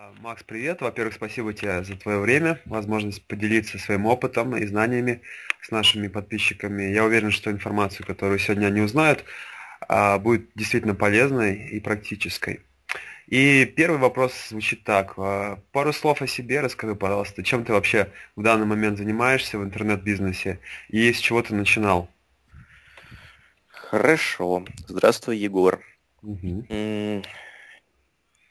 [0.00, 0.80] А, Макс, привет.
[0.80, 5.22] Во-первых, спасибо тебе за твое время, возможность поделиться своим опытом и знаниями
[5.60, 6.84] с нашими подписчиками.
[6.84, 9.24] Я уверен, что информацию, которую сегодня они узнают,
[9.88, 12.60] а, будет действительно полезной и практической.
[13.26, 15.14] И первый вопрос звучит так.
[15.16, 17.42] А, пару слов о себе расскажи, пожалуйста.
[17.42, 22.08] Чем ты вообще в данный момент занимаешься в интернет-бизнесе и с чего ты начинал?
[23.66, 24.64] Хорошо.
[24.86, 25.82] Здравствуй, Егор.
[26.22, 26.66] Угу.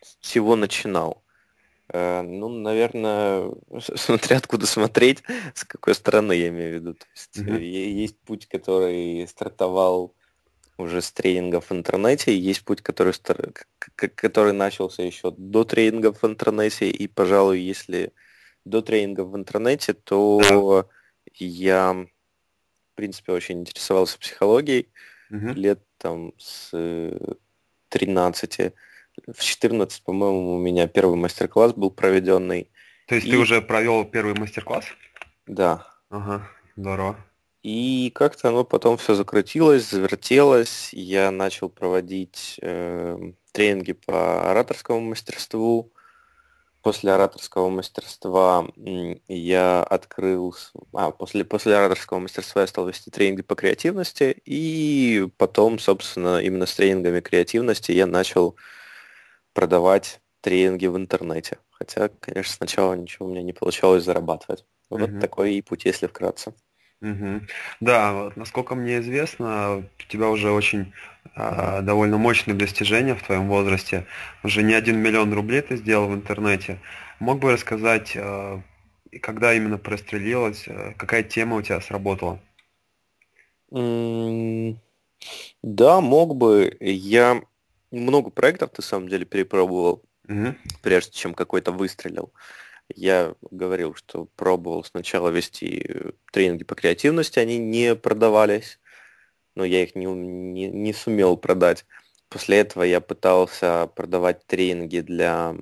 [0.02, 1.24] С чего начинал?
[1.94, 3.52] Э, ну, наверное,
[3.96, 5.24] смотря откуда смотреть,
[5.54, 6.94] с какой стороны я имею в виду.
[6.94, 7.58] То есть угу.
[7.58, 10.14] есть путь, который стартовал
[10.78, 13.14] уже с тренингов в интернете, есть путь, который,
[13.96, 18.14] который начался еще до тренингов в интернете, и, пожалуй, если
[18.64, 20.88] до тренингов в интернете, то
[21.34, 24.90] я, в принципе, очень интересовался психологией
[25.32, 25.54] угу.
[25.54, 26.72] лет там с
[27.90, 28.74] 13
[29.26, 32.70] в 14, по-моему, у меня первый мастер-класс был проведенный.
[33.08, 33.32] То есть и...
[33.32, 34.86] ты уже провел первый мастер-класс?
[35.48, 35.88] Да.
[36.10, 37.18] Ага, здорово.
[37.64, 40.94] И как-то оно потом все закрутилось, завертелось.
[40.94, 43.18] Я начал проводить э,
[43.52, 45.92] тренинги по ораторскому мастерству.
[46.82, 48.66] После ораторского мастерства
[49.28, 50.56] я открыл...
[50.94, 54.42] А, после, после ораторского мастерства я стал вести тренинги по креативности.
[54.46, 58.56] И потом, собственно, именно с тренингами креативности я начал
[59.58, 61.58] продавать тренинги в интернете.
[61.72, 64.66] Хотя, конечно, сначала ничего у меня не получалось зарабатывать.
[64.88, 65.20] Вот угу.
[65.20, 66.54] такой и путь, если вкратце.
[67.02, 67.42] Угу.
[67.80, 70.94] Да, вот, насколько мне известно, у тебя уже очень
[71.34, 74.06] а, довольно мощные достижения в твоем возрасте.
[74.44, 76.80] Уже не один миллион рублей ты сделал в интернете.
[77.20, 78.62] Мог бы рассказать, а,
[79.24, 82.40] когда именно прострелилась, а, какая тема у тебя сработала?
[85.64, 86.78] Да, мог бы.
[86.80, 87.42] Я
[87.92, 90.56] много проектов, на самом деле, перепробовал, угу.
[90.82, 92.34] прежде чем какой-то выстрелил.
[92.96, 98.80] Я говорил, что пробовал сначала вести э, тренинги по креативности, они не продавались,
[99.56, 101.86] но я их не, не, не сумел продать.
[102.30, 105.56] После этого я пытался продавать тренинги для...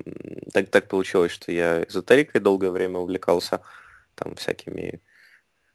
[0.54, 3.62] Так, так получилось, что я эзотерикой долгое время увлекался,
[4.16, 5.02] там всякими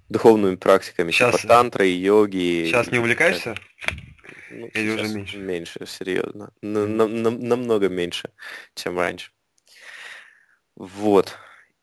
[0.08, 2.66] духовными практиками, сейчас, типа тантры, йоги.
[2.66, 3.54] Сейчас не увлекаешься?
[4.50, 5.38] Ну, Или уже меньше?
[5.38, 6.52] Меньше, серьезно.
[6.60, 8.30] На, намного меньше,
[8.74, 9.32] чем раньше.
[10.76, 11.36] Вот.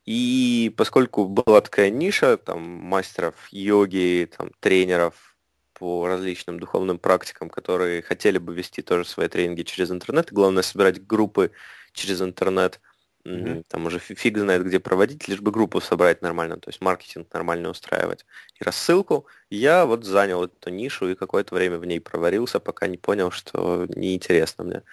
[0.06, 5.36] И поскольку была такая ниша, там, мастеров йоги, там, тренеров
[5.74, 11.06] по различным духовным практикам, которые хотели бы вести тоже свои тренинги через интернет, главное собирать
[11.06, 11.52] группы
[11.94, 12.80] через интернет,
[13.28, 13.66] Mm-hmm.
[13.68, 17.70] Там уже фиг знает, где проводить, лишь бы группу собрать нормально, то есть маркетинг нормально
[17.70, 18.26] устраивать.
[18.60, 19.28] И рассылку.
[19.50, 23.86] Я вот занял эту нишу и какое-то время в ней проварился, пока не понял, что
[23.90, 24.84] неинтересно мне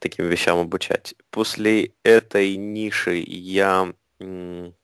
[0.00, 1.14] таким вещам обучать.
[1.30, 4.74] После этой ниши я м-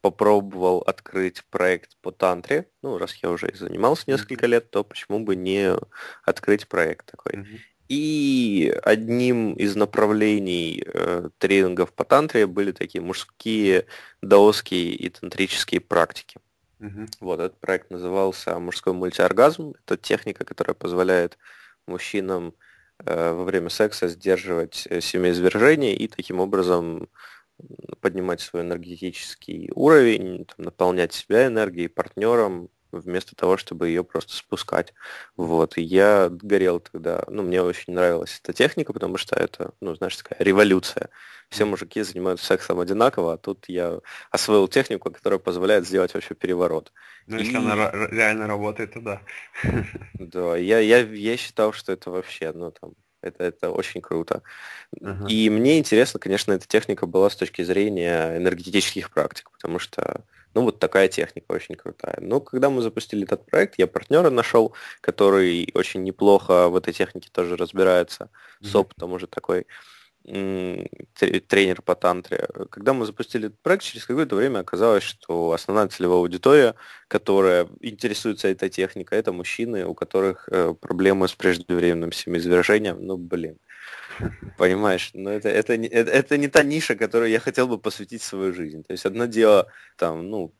[0.00, 2.68] попробовал открыть проект по тантре.
[2.82, 5.74] Ну, раз я уже занимался несколько лет, то почему бы не
[6.24, 7.32] открыть проект такой.
[7.32, 7.58] Mm-hmm.
[7.90, 13.86] И одним из направлений э, тренингов по тантре были такие мужские
[14.22, 16.38] даосские и тантрические практики.
[16.78, 17.06] Угу.
[17.18, 19.74] Вот этот проект назывался «Мужской мультиоргазм».
[19.84, 21.36] Это техника, которая позволяет
[21.88, 22.54] мужчинам
[23.04, 27.08] э, во время секса сдерживать э, семяизвержение и таким образом
[28.00, 34.94] поднимать свой энергетический уровень, там, наполнять себя энергией, партнером, вместо того, чтобы ее просто спускать.
[35.36, 35.76] Вот.
[35.78, 40.16] И я горел тогда, ну, мне очень нравилась эта техника, потому что это, ну, знаешь,
[40.16, 41.10] такая революция.
[41.48, 43.98] Все мужики занимаются сексом одинаково, а тут я
[44.30, 46.92] освоил технику, которая позволяет сделать вообще переворот.
[47.26, 47.56] Ну, если и...
[47.56, 49.22] она реально работает, то да.
[50.14, 54.42] Да, я, я, я считал, что это вообще, ну, там, это, это очень круто.
[55.00, 55.28] Uh-huh.
[55.28, 60.24] И мне интересно, конечно, эта техника была с точки зрения энергетических практик, потому что
[60.54, 62.18] ну, вот такая техника очень крутая.
[62.20, 67.28] Но когда мы запустили этот проект, я партнера нашел, который очень неплохо в этой технике
[67.32, 68.66] тоже разбирается, mm-hmm.
[68.66, 69.66] с опытом уже такой
[70.22, 72.46] тренер по тантре.
[72.70, 76.74] Когда мы запустили этот проект, через какое-то время оказалось, что основная целевая аудитория,
[77.08, 82.98] которая интересуется этой техникой, это мужчины, у которых э, проблемы с преждевременным семяизвержением.
[83.00, 83.58] Ну, блин.
[84.58, 88.22] Понимаешь, но это, это, не, это, это не та ниша, которую я хотел бы посвятить
[88.22, 88.82] свою жизнь.
[88.84, 90.54] То есть одно дело, там, ну,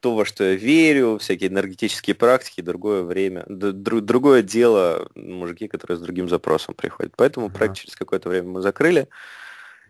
[0.00, 5.98] то, во что я верю, всякие энергетические практики, другое время, дру, другое дело мужики, которые
[5.98, 7.14] с другим запросом приходят.
[7.16, 9.08] Поэтому проект через какое-то время мы закрыли.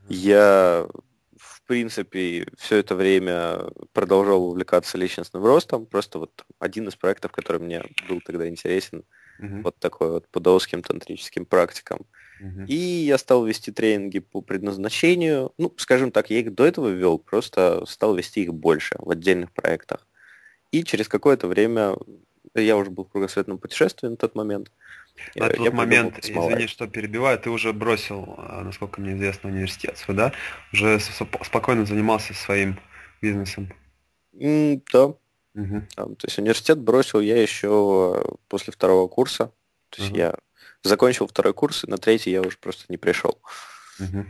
[0.08, 0.86] Я,
[1.36, 5.84] в принципе, все это время продолжал увлекаться личностным ростом.
[5.84, 9.04] Просто вот один из проектов, который мне был тогда интересен,
[9.40, 9.62] uh-huh.
[9.62, 12.06] вот такой вот по даосским тантрическим практикам.
[12.40, 12.66] Угу.
[12.68, 15.52] И я стал вести тренинги по предназначению.
[15.58, 19.52] Ну, скажем так, я их до этого вел, просто стал вести их больше в отдельных
[19.52, 20.06] проектах.
[20.70, 21.96] И через какое-то время,
[22.54, 24.70] я уже был в кругосветном путешествии на тот момент.
[25.34, 29.50] На я, тот я момент, извини, что перебиваю, ты уже бросил, а, насколько мне известно,
[29.50, 30.32] университет свой, да?
[30.72, 32.78] Уже спокойно занимался своим
[33.20, 33.72] бизнесом.
[34.34, 35.14] Mm, да.
[35.58, 35.82] Угу.
[35.96, 39.52] То есть университет бросил я еще после второго курса.
[39.90, 40.18] То есть угу.
[40.18, 40.34] я
[40.84, 43.38] закончил второй курс, и на третий я уже просто не пришел.
[43.98, 44.24] Угу.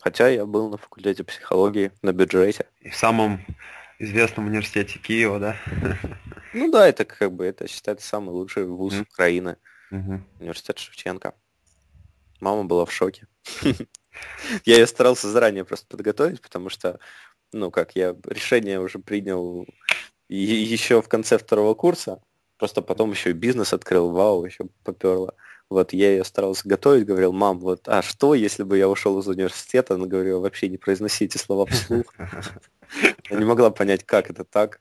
[0.00, 2.66] Хотя я был на факультете психологии на бюджете.
[2.80, 3.44] И в самом
[3.98, 5.56] известном университете Киева, да?
[6.52, 9.02] Ну да, это как бы это считается самый лучший вуз mm.
[9.02, 9.56] Украины.
[9.92, 10.20] Mm-hmm.
[10.40, 11.34] Университет Шевченко.
[12.40, 13.26] Мама была в шоке.
[14.64, 16.98] Я ее старался заранее просто подготовить, потому что,
[17.52, 19.66] ну как, я решение уже принял
[20.28, 22.20] еще в конце второго курса,
[22.58, 25.34] просто потом еще и бизнес открыл, вау, еще поперло.
[25.68, 29.26] Вот я ее старался готовить, говорил, мам, вот, а что, если бы я ушел из
[29.26, 29.94] университета?
[29.94, 32.14] Она говорила, вообще не произносите слова вслух.
[33.30, 34.80] Я не могла понять, как это так.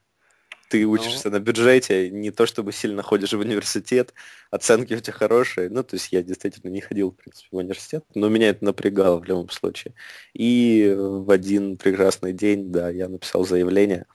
[0.70, 0.92] Ты ну.
[0.92, 4.14] учишься на бюджете, не то чтобы сильно ходишь в университет,
[4.52, 5.70] оценки у тебя хорошие.
[5.70, 9.20] Ну, то есть я действительно не ходил, в принципе, в университет, но меня это напрягало
[9.20, 9.94] в любом случае.
[10.34, 14.06] И в один прекрасный день, да, я написал заявление.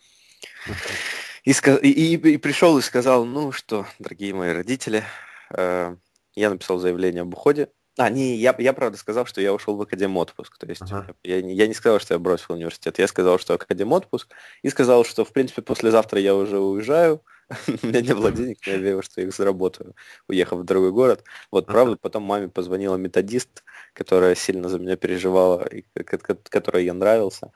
[1.45, 5.05] И, и, и, пришел и сказал, ну что, дорогие мои родители,
[5.57, 5.97] э,
[6.35, 7.71] я написал заявление об уходе.
[7.99, 10.59] А, не, я, я правда сказал, что я ушел в академ отпуск.
[10.59, 11.15] То есть ага.
[11.23, 12.99] я, я не сказал, что я бросил университет.
[12.99, 14.33] Я сказал, что академ отпуск.
[14.63, 17.23] И сказал, что, в принципе, послезавтра я уже уезжаю.
[17.83, 19.95] У меня не было денег, но я верю, что я их заработаю,
[20.29, 21.25] уехав в другой город.
[21.51, 27.51] Вот, правда, потом маме позвонила методист, которая сильно за меня переживала, и которой я нравился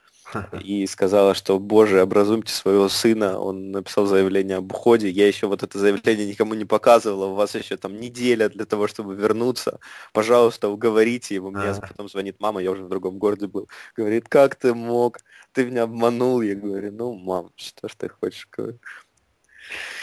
[0.62, 5.62] и сказала, что, боже, образумьте своего сына, он написал заявление об уходе, я еще вот
[5.62, 9.78] это заявление никому не показывала, у вас еще там неделя для того, чтобы вернуться,
[10.12, 14.56] пожалуйста, уговорите его, мне потом звонит мама, я уже в другом городе был, говорит, как
[14.56, 15.18] ты мог,
[15.52, 18.48] ты меня обманул, я говорю, ну, мам, что ж ты хочешь.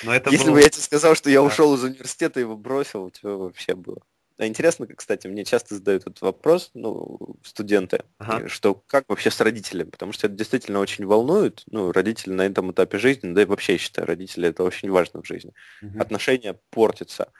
[0.03, 0.55] Но это Если было...
[0.55, 3.75] бы я тебе сказал, что я ушел из университета и его бросил, у тебя вообще
[3.75, 4.01] было.
[4.41, 8.49] А интересно, кстати, мне часто задают этот вопрос, ну, студенты, ага.
[8.49, 12.71] что как вообще с родителями, потому что это действительно очень волнует, ну, родители на этом
[12.71, 15.53] этапе жизни, да и вообще, я считаю, родители это очень важно в жизни.
[15.83, 16.01] Угу.
[16.01, 17.31] Отношения портятся.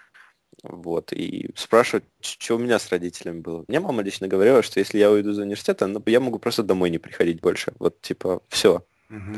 [0.62, 3.66] Вот, и спрашивают, что у меня с родителями было.
[3.68, 6.92] Мне мама лично говорила, что если я уйду из университета, ну, я могу просто домой
[6.92, 7.74] не приходить больше.
[7.80, 8.86] Вот, типа, все.
[9.10, 9.38] Угу.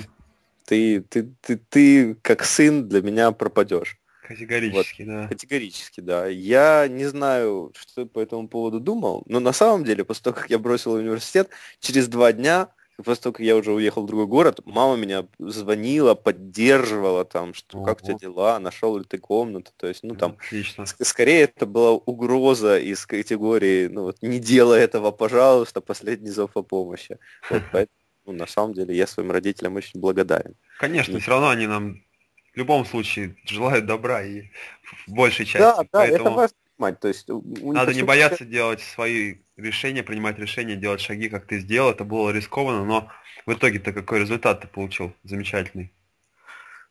[0.66, 3.98] Ты, ты, ты, ты, как сын, для меня пропадешь.
[4.28, 5.28] Категорически, вот, да.
[5.28, 6.28] Категорически, да.
[6.28, 10.50] Я не знаю, что по этому поводу думал, но на самом деле, после того, как
[10.50, 11.50] я бросил университет,
[11.80, 16.16] через два дня, после того, как я уже уехал в другой город, мама меня звонила,
[16.16, 17.86] поддерживала там, что Ого.
[17.86, 20.86] как у тебя дела, нашел ли ты комнату, то есть, ну там, Отлично.
[20.86, 26.64] скорее это была угроза из категории, ну вот, не делай этого, пожалуйста, последний зов о
[26.64, 27.18] помощи.
[27.50, 30.56] Вот, поэтому, ну, на самом деле, я своим родителям очень благодарен.
[30.80, 31.20] Конечно, и...
[31.20, 32.04] все равно они нам
[32.54, 34.50] в любом случае желают добра и
[35.08, 35.60] в большей части.
[35.60, 37.00] Да, да, Поэтому это важно понимать.
[37.00, 41.92] То есть, надо не бояться делать свои решения, принимать решения, делать шаги, как ты сделал.
[41.92, 43.10] Это было рискованно, но
[43.46, 45.14] в итоге-то какой результат ты получил?
[45.24, 45.92] Замечательный.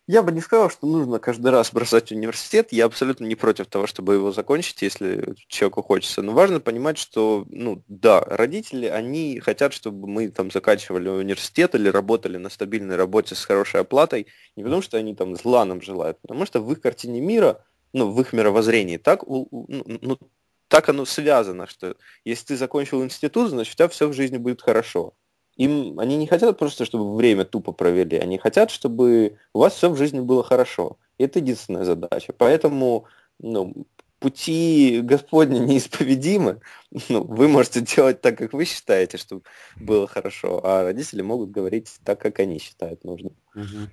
[0.08, 2.72] Я бы не сказал, что нужно каждый раз бросать университет.
[2.72, 6.22] Я абсолютно не против того, чтобы его закончить, если человеку хочется.
[6.22, 11.88] Но важно понимать, что, ну, да, родители, они хотят, чтобы мы там заканчивали университет или
[11.88, 16.20] работали на стабильной работе с хорошей оплатой, не потому что они там зла нам желают,
[16.20, 20.18] потому что в их картине мира, ну, в их мировоззрении, так, ну, ну,
[20.66, 24.62] так оно связано, что если ты закончил институт, значит, у тебя все в жизни будет
[24.62, 25.14] хорошо.
[25.56, 29.90] Им они не хотят просто, чтобы время тупо провели, они хотят, чтобы у вас все
[29.90, 30.98] в жизни было хорошо.
[31.18, 32.32] Это единственная задача.
[32.36, 33.06] Поэтому
[33.38, 33.86] ну,
[34.22, 36.60] пути Господни неисповедимы.
[37.08, 39.42] Ну, вы можете делать так, как вы считаете, чтобы
[39.76, 43.32] было хорошо, а родители могут говорить так, как они считают нужным.
[43.54, 43.88] Угу.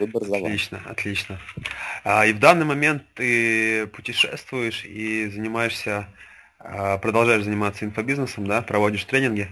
[0.00, 0.90] Выбор за Отлично, вами.
[0.90, 1.40] отлично.
[2.02, 6.08] А, и в данный момент ты путешествуешь и занимаешься,
[6.58, 9.48] а, продолжаешь заниматься инфобизнесом, да, проводишь тренинги?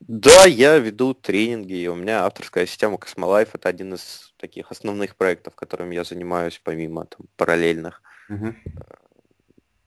[0.00, 5.16] Да, я веду тренинги, и у меня авторская система Cosmolife это один из таких основных
[5.16, 8.02] проектов, которыми я занимаюсь помимо там, параллельных.
[8.28, 8.54] Угу.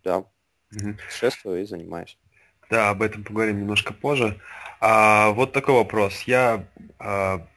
[0.04, 0.94] Да, угу.
[1.06, 2.18] путешествую и занимаюсь.
[2.70, 4.40] Да, об этом поговорим немножко позже.
[4.80, 6.22] А, вот такой вопрос.
[6.24, 6.66] Я
[7.00, 7.48] а,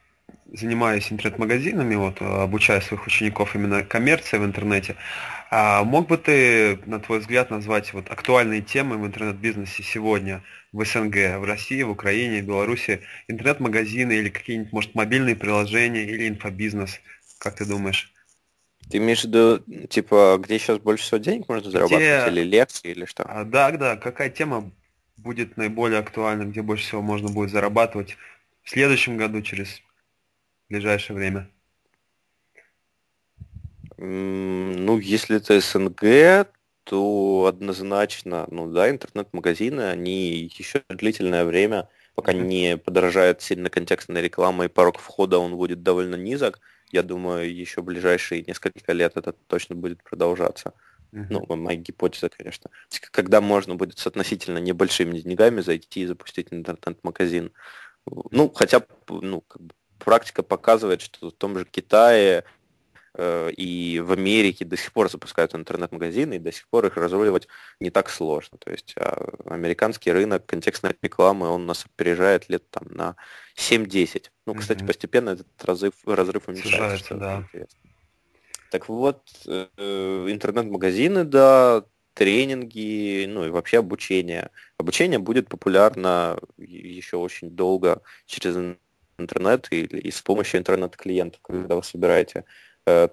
[0.51, 4.95] занимаюсь интернет-магазинами, вот, обучаю своих учеников именно коммерции в интернете.
[5.51, 10.83] А мог бы ты, на твой взгляд, назвать вот актуальные темы в интернет-бизнесе сегодня в
[10.83, 16.99] СНГ, в России, в Украине, в Беларуси, интернет-магазины или какие-нибудь, может, мобильные приложения или инфобизнес?
[17.37, 18.11] Как ты думаешь?
[18.89, 23.05] Ты имеешь в виду, типа, где сейчас больше всего денег можно зарабатывать, или лекции, или
[23.05, 23.23] что?
[23.23, 24.71] А, да, да, какая тема
[25.17, 28.17] будет наиболее актуальна, где больше всего можно будет зарабатывать
[28.63, 29.81] в следующем году, через
[30.69, 31.49] ближайшее время?
[33.97, 36.49] Ну, если это СНГ,
[36.83, 44.65] то однозначно, ну да, интернет-магазины, они еще длительное время, пока не подорожает сильно контекстная реклама
[44.65, 46.59] и порог входа он будет довольно низок,
[46.91, 50.73] я думаю, еще ближайшие несколько лет это точно будет продолжаться.
[51.11, 51.25] Uh-huh.
[51.29, 52.71] Ну, моя гипотеза, конечно.
[53.11, 57.51] Когда можно будет с относительно небольшими деньгами зайти и запустить интернет-магазин.
[58.05, 62.45] Ну, хотя, ну, как бы практика показывает, что в том же Китае
[63.15, 67.47] и в Америке до сих пор запускают интернет-магазины, и до сих пор их разруливать
[67.79, 68.57] не так сложно.
[68.57, 73.15] То есть а, американский рынок контекстной рекламы, он нас опережает лет там на
[73.55, 74.31] 7-10.
[74.47, 74.87] Ну, кстати, mm-hmm.
[74.87, 77.15] постепенно этот разрыв, разрыв уменьшается.
[77.15, 77.47] Да.
[78.71, 81.83] Так вот, э, интернет-магазины, да,
[82.15, 84.49] тренинги, ну и вообще обучение.
[84.77, 88.57] Обучение будет популярно еще очень долго через
[89.19, 92.45] интернет или и с помощью интернет-клиентов, когда вы собираете Э,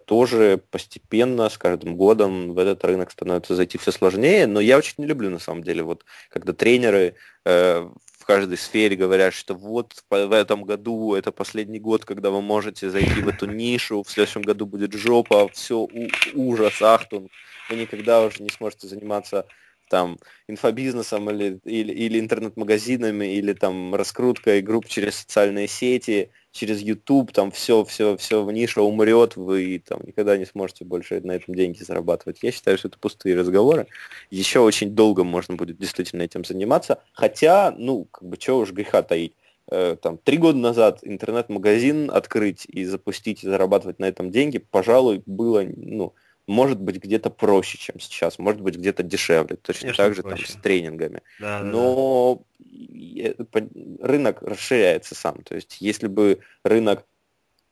[0.07, 4.95] тоже постепенно, с каждым годом в этот рынок становится зайти все сложнее, но я очень
[4.99, 10.03] не люблю на самом деле, вот когда тренеры э, в каждой сфере говорят, что вот
[10.11, 14.43] в этом году это последний год, когда вы можете зайти в эту нишу, в следующем
[14.43, 15.89] году будет жопа, все
[16.35, 17.31] ужас, ахтунг,
[17.69, 19.47] вы никогда уже не сможете заниматься
[19.91, 27.33] там инфобизнесом или, или, или интернет-магазинами, или там раскруткой групп через социальные сети, через YouTube,
[27.33, 31.57] там все, все, все в ниша умрет, вы там никогда не сможете больше на этом
[31.57, 32.39] деньги зарабатывать.
[32.43, 33.89] Я считаю, что это пустые разговоры.
[34.31, 37.03] Еще очень долго можно будет действительно этим заниматься.
[37.13, 39.35] Хотя, ну, как бы, чего уж греха таить
[39.73, 45.23] э, там, три года назад интернет-магазин открыть и запустить и зарабатывать на этом деньги, пожалуй,
[45.27, 46.15] было, ну,
[46.51, 50.37] может быть где-то проще, чем сейчас, может быть где-то дешевле, точно Конечно, так же там,
[50.37, 51.23] с тренингами.
[51.39, 53.67] Да, Но да.
[54.01, 55.43] рынок расширяется сам.
[55.43, 57.07] То есть если бы рынок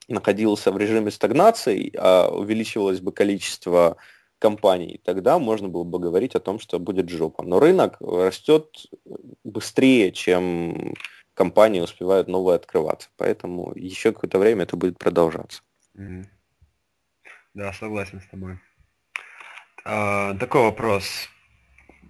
[0.07, 3.97] находился в режиме стагнации, а увеличивалось бы количество
[4.39, 7.43] компаний, тогда можно было бы говорить о том, что будет жопа.
[7.43, 8.87] Но рынок растет
[9.43, 10.95] быстрее, чем
[11.35, 13.09] компании успевают новые открываться.
[13.17, 15.63] Поэтому еще какое-то время это будет продолжаться.
[17.55, 18.61] Да, согласен с тобой.
[19.91, 21.31] А, такой вопрос.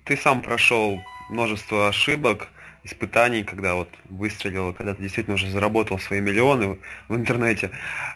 [0.04, 2.48] Ты сам прошел множество ошибок,
[2.82, 7.70] испытаний, когда вот выстрелил, когда ты действительно уже заработал свои миллионы в интернете.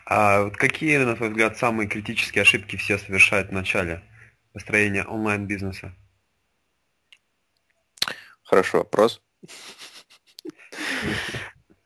[0.04, 4.02] А вот какие, на твой взгляд, самые критические ошибки все совершают в начале
[4.52, 5.94] построения онлайн-бизнеса?
[8.42, 9.22] Хороший вопрос.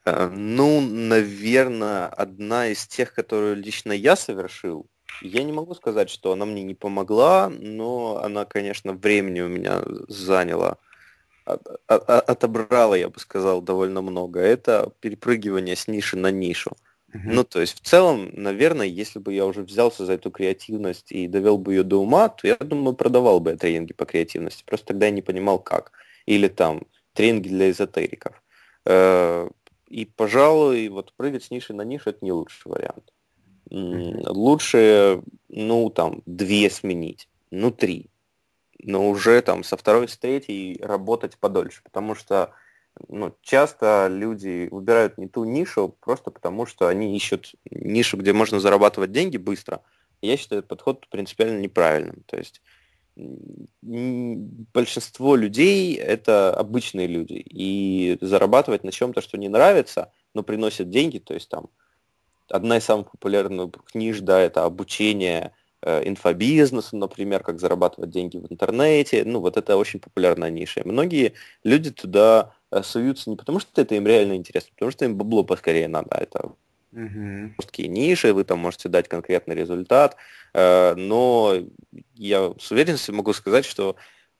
[0.06, 4.88] А, ну, наверное, одна из тех, которую лично я совершил,
[5.22, 9.82] я не могу сказать, что она мне не помогла, но она, конечно, времени у меня
[10.08, 10.78] заняла.
[11.86, 14.40] Отобрала, я бы сказал, довольно много.
[14.40, 16.72] Это перепрыгивание с ниши на нишу.
[17.12, 17.20] Uh-huh.
[17.24, 21.28] Ну, то есть, в целом, наверное, если бы я уже взялся за эту креативность и
[21.28, 24.64] довел бы ее до ума, то я думаю, продавал бы я тренинги по креативности.
[24.66, 25.92] Просто тогда я не понимал, как.
[26.26, 26.82] Или там
[27.12, 28.42] тренинги для эзотериков.
[28.84, 29.48] Э,
[29.88, 33.12] и, пожалуй, вот прыгать с ниши на нишу это не лучший вариант.
[33.70, 38.10] Лучше, ну, там, две сменить, ну, три.
[38.78, 42.52] Но уже там со второй, с третьей работать подольше, потому что
[43.08, 48.60] ну, часто люди выбирают не ту нишу просто потому, что они ищут нишу, где можно
[48.60, 49.82] зарабатывать деньги быстро.
[50.22, 52.22] Я считаю этот подход принципиально неправильным.
[52.26, 52.62] То есть
[53.82, 61.18] большинство людей это обычные люди, и зарабатывать на чем-то, что не нравится, но приносит деньги,
[61.18, 61.70] то есть там
[62.50, 68.50] одна из самых популярных книж, да, это обучение э, инфобизнесу, например, как зарабатывать деньги в
[68.50, 69.24] интернете.
[69.24, 70.80] Ну, вот это очень популярная ниша.
[70.80, 71.34] И многие
[71.64, 75.44] люди туда э, суются не потому, что это им реально интересно, потому что им бабло
[75.44, 76.16] поскорее надо.
[76.16, 76.52] Это
[76.92, 80.16] uh жесткие ниши, вы там можете дать конкретный результат,
[80.54, 81.54] э, но
[82.14, 83.96] я с уверенностью могу сказать, что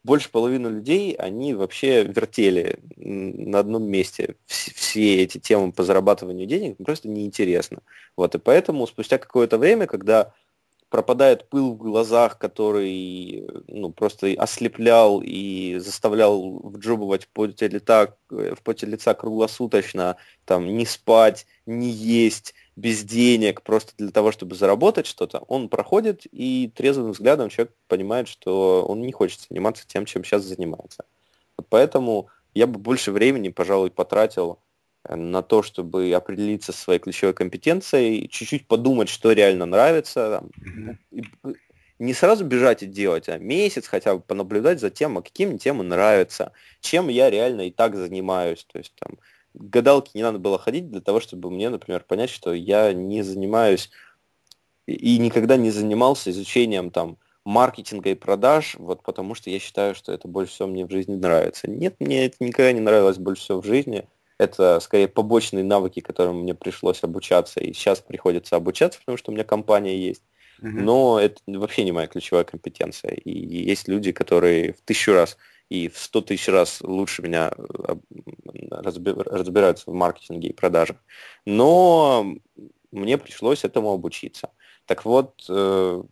[0.07, 4.37] больше половины людей, они вообще вертели на одном месте.
[4.47, 7.81] Все эти темы по зарабатыванию денег просто неинтересно.
[8.17, 10.33] Вот, и поэтому спустя какое-то время, когда
[10.89, 18.63] пропадает пыл в глазах, который ну, просто ослеплял и заставлял вджубывать в поте, лица, в
[18.63, 25.07] поте лица круглосуточно, там, не спать, не есть, без денег, просто для того, чтобы заработать
[25.07, 30.23] что-то, он проходит, и трезвым взглядом человек понимает, что он не хочет заниматься тем, чем
[30.23, 31.05] сейчас занимается.
[31.57, 34.59] Вот поэтому я бы больше времени, пожалуй, потратил
[35.09, 41.31] на то, чтобы определиться со своей ключевой компетенцией, чуть-чуть подумать, что реально нравится, там,
[41.99, 45.59] не сразу бежать и делать, а месяц хотя бы понаблюдать за тем, а какие мне
[45.59, 48.67] темы нравятся, чем я реально и так занимаюсь.
[48.71, 49.17] То есть там
[49.57, 53.91] гадалки не надо было ходить для того, чтобы мне, например, понять, что я не занимаюсь
[54.87, 60.13] и никогда не занимался изучением там маркетинга и продаж, вот потому что я считаю, что
[60.13, 61.71] это больше всего мне в жизни нравится.
[61.71, 64.09] Нет, мне это никогда не нравилось больше всего в жизни.
[64.39, 69.35] Это скорее побочные навыки, которым мне пришлось обучаться, и сейчас приходится обучаться, потому что у
[69.35, 70.23] меня компания есть.
[70.61, 73.13] Но это вообще не моя ключевая компетенция.
[73.13, 75.37] И есть люди, которые в тысячу раз
[75.69, 77.97] и в сто тысяч раз лучше меня э,
[78.71, 80.97] разбираются в маркетинге и продажах.
[81.45, 82.37] Но
[82.93, 84.51] мне пришлось этому обучиться.
[84.87, 86.03] Так вот, э,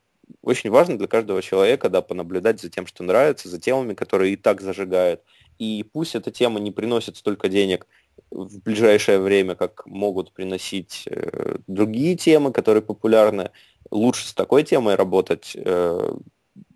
[0.42, 4.36] очень важно для каждого человека да, понаблюдать за тем, что нравится, за темами, которые и
[4.36, 5.22] так зажигают.
[5.58, 7.86] И пусть эта тема не приносит столько денег
[8.30, 13.50] в ближайшее время, как могут приносить э, другие темы, которые популярны,
[13.90, 15.56] лучше с такой темой работать,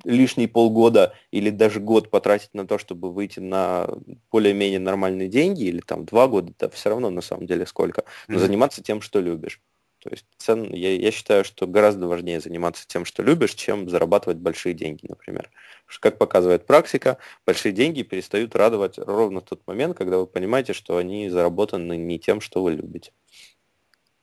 [0.04, 3.88] лишние полгода или даже год потратить на то, чтобы выйти на
[4.30, 8.36] более-менее нормальные деньги, или там два года, да все равно на самом деле сколько, но
[8.36, 8.38] mm-hmm.
[8.38, 9.60] заниматься тем, что любишь.
[10.00, 14.38] То есть цен, я, я считаю, что гораздо важнее заниматься тем, что любишь, чем зарабатывать
[14.38, 15.50] большие деньги, например.
[15.50, 20.26] Потому что, как показывает практика, большие деньги перестают радовать ровно в тот момент, когда вы
[20.26, 23.12] понимаете, что они заработаны не тем, что вы любите.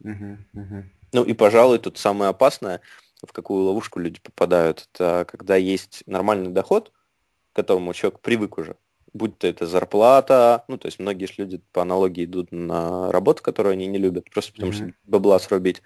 [0.02, 0.84] Uh-huh, uh-huh.
[1.12, 2.80] Ну и, пожалуй, тут самое опасное,
[3.26, 6.92] в какую ловушку люди попадают, это когда есть нормальный доход,
[7.54, 8.76] к которому человек привык уже,
[9.14, 13.74] будь то это зарплата, ну, то есть многие люди по аналогии идут на работу, которую
[13.74, 14.90] они не любят, просто потому mm-hmm.
[14.90, 15.82] что бабла срубить.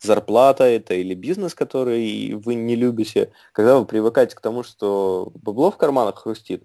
[0.00, 3.32] Зарплата это или бизнес, который вы не любите.
[3.52, 6.64] Когда вы привыкаете к тому, что бабло в карманах хрустит,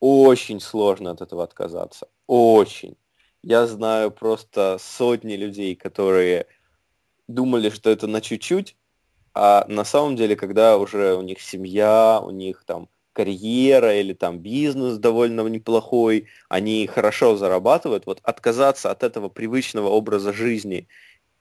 [0.00, 2.08] очень сложно от этого отказаться.
[2.26, 2.96] Очень.
[3.42, 6.46] Я знаю просто сотни людей, которые
[7.28, 8.76] думали, что это на чуть-чуть,
[9.34, 14.38] а на самом деле, когда уже у них семья, у них там карьера или там
[14.38, 20.88] бизнес довольно неплохой, они хорошо зарабатывают, вот отказаться от этого привычного образа жизни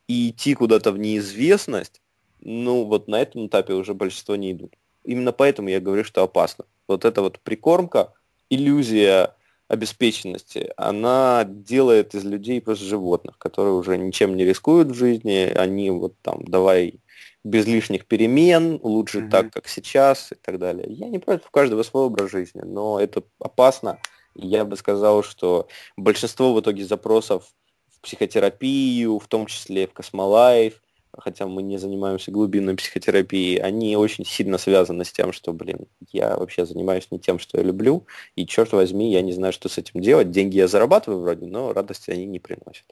[0.08, 2.02] и идти куда-то в неизвестность,
[2.42, 4.76] ну вот на этом этапе уже большинство не идут.
[5.04, 6.66] Именно поэтому я говорю, что опасно.
[6.88, 8.14] Вот эта вот прикормка,
[8.50, 9.36] иллюзия
[9.68, 15.90] обеспеченности, она делает из людей просто животных, которые уже ничем не рискуют в жизни, они
[15.90, 17.00] вот там давай
[17.44, 19.30] без лишних перемен, лучше mm-hmm.
[19.30, 20.86] так, как сейчас и так далее.
[20.90, 24.00] Я не против каждого свой образ жизни, но это опасно.
[24.36, 27.46] Я бы сказал, что большинство в итоге запросов
[27.90, 30.82] в психотерапию, в том числе в космолайф,
[31.18, 36.38] хотя мы не занимаемся глубинной психотерапией, они очень сильно связаны с тем, что, блин, я
[36.38, 39.78] вообще занимаюсь не тем, что я люблю, и черт возьми, я не знаю, что с
[39.78, 40.32] этим делать.
[40.32, 42.86] Деньги я зарабатываю вроде, но радости они не приносят.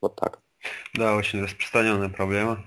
[0.00, 0.40] Вот так.
[0.94, 2.64] Да, очень распространенная проблема.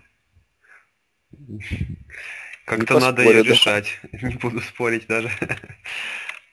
[2.65, 3.99] Как-то надо ее решать.
[4.21, 5.29] Не буду спорить даже.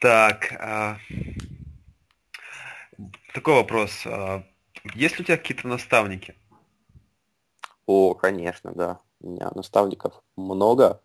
[0.01, 0.53] Так.
[0.59, 0.99] А,
[3.33, 4.03] такой вопрос.
[4.07, 4.45] А,
[4.95, 6.35] есть ли у тебя какие-то наставники?
[7.87, 9.01] О, конечно, да.
[9.21, 11.01] У меня наставников много.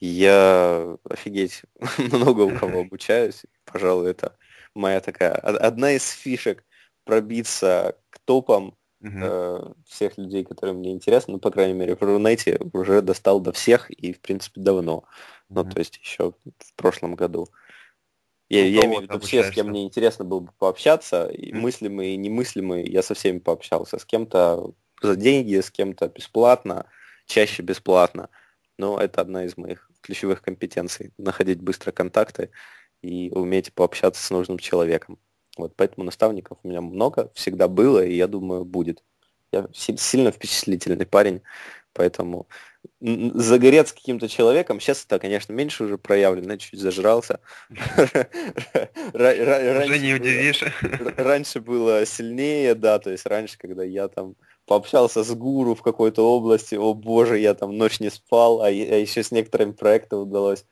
[0.00, 1.62] Я офигеть
[1.98, 3.44] много у кого обучаюсь.
[3.64, 4.36] Пожалуй, это
[4.74, 6.64] моя такая одна из фишек
[7.04, 9.76] пробиться к топам uh-huh.
[9.86, 13.90] всех людей, которые мне интересны, ну, по крайней мере, в Рунете уже достал до всех
[13.90, 15.04] и, в принципе, давно.
[15.50, 15.64] Uh-huh.
[15.64, 17.48] Ну, то есть еще в прошлом году.
[18.48, 21.52] Я, ну, я имею в виду все, с кем мне интересно было бы пообщаться, и
[21.52, 21.56] uh-huh.
[21.56, 23.98] мыслимые, и немыслимые, я со всеми пообщался.
[23.98, 26.86] С кем-то за деньги, с кем-то бесплатно,
[27.26, 28.28] чаще бесплатно.
[28.78, 31.12] Но это одна из моих ключевых компетенций.
[31.18, 32.50] Находить быстро контакты
[33.02, 35.18] и уметь пообщаться с нужным человеком.
[35.56, 39.02] Вот поэтому наставников у меня много, всегда было, и я думаю, будет.
[39.52, 41.42] Я сильно впечатлительный парень,
[41.92, 42.48] поэтому
[43.00, 47.40] загореть с каким-то человеком, сейчас это, конечно, меньше уже проявлено, чуть зажрался.
[49.12, 50.64] Уже не удивишь.
[51.16, 54.36] Раньше было сильнее, да, то есть раньше, когда я там
[54.66, 58.70] пообщался с гуру в какой-то области, о боже, я там ночь не спал, а, а
[58.70, 60.64] еще с некоторыми проектами удалось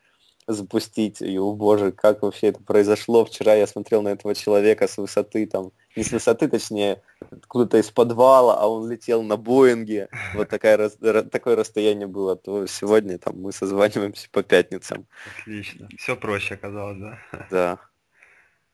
[0.53, 1.21] запустить.
[1.23, 3.25] И, о боже, как вообще это произошло.
[3.25, 7.03] Вчера я смотрел на этого человека с высоты, там, не с высоты, точнее,
[7.49, 10.09] куда-то из подвала, а он летел на Боинге.
[10.35, 12.37] Вот такая, такое расстояние было.
[12.37, 15.07] То сегодня там мы созваниваемся по пятницам.
[15.41, 15.89] Отлично.
[15.99, 17.19] Все проще оказалось, да?
[17.51, 17.79] Да.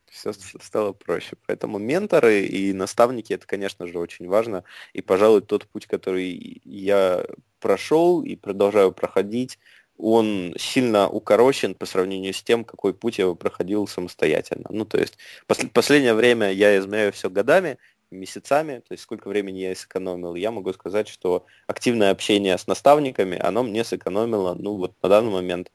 [0.09, 1.35] Все стало проще.
[1.45, 4.63] Поэтому менторы и наставники это, конечно же, очень важно.
[4.93, 7.25] И, пожалуй, тот путь, который я
[7.59, 9.59] прошел и продолжаю проходить,
[9.97, 14.67] он сильно укорочен по сравнению с тем, какой путь я проходил самостоятельно.
[14.69, 17.77] Ну, то есть пос- последнее время я измеряю все годами,
[18.11, 23.37] месяцами, то есть сколько времени я сэкономил, я могу сказать, что активное общение с наставниками,
[23.37, 25.71] оно мне сэкономило, ну вот на данный момент,